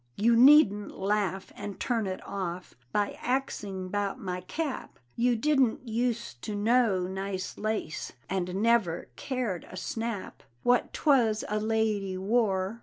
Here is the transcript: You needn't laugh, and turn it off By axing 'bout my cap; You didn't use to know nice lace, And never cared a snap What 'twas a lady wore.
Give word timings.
You 0.15 0.35
needn't 0.35 0.97
laugh, 0.97 1.51
and 1.55 1.79
turn 1.79 2.07
it 2.07 2.25
off 2.27 2.73
By 2.91 3.19
axing 3.21 3.89
'bout 3.89 4.19
my 4.19 4.41
cap; 4.41 4.97
You 5.15 5.35
didn't 5.35 5.87
use 5.87 6.33
to 6.41 6.55
know 6.55 7.01
nice 7.05 7.55
lace, 7.55 8.11
And 8.27 8.63
never 8.63 9.09
cared 9.15 9.67
a 9.69 9.77
snap 9.77 10.41
What 10.63 10.91
'twas 10.91 11.43
a 11.47 11.59
lady 11.59 12.17
wore. 12.17 12.79